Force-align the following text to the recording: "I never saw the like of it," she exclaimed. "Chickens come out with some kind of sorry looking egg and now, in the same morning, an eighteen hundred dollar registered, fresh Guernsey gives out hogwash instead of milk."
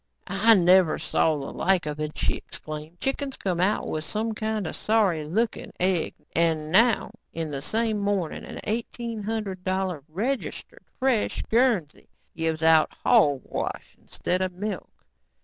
"I 0.25 0.55
never 0.55 0.97
saw 0.97 1.37
the 1.37 1.53
like 1.53 1.85
of 1.85 1.99
it," 1.99 2.17
she 2.17 2.33
exclaimed. 2.33 2.99
"Chickens 2.99 3.37
come 3.37 3.61
out 3.61 3.87
with 3.87 4.03
some 4.03 4.33
kind 4.33 4.65
of 4.65 4.75
sorry 4.75 5.23
looking 5.25 5.71
egg 5.79 6.15
and 6.35 6.71
now, 6.71 7.11
in 7.33 7.51
the 7.51 7.61
same 7.61 7.99
morning, 7.99 8.43
an 8.43 8.59
eighteen 8.63 9.21
hundred 9.21 9.63
dollar 9.63 10.03
registered, 10.07 10.85
fresh 10.97 11.43
Guernsey 11.51 12.09
gives 12.35 12.63
out 12.63 12.91
hogwash 13.03 13.95
instead 13.95 14.41
of 14.41 14.53
milk." 14.53 14.89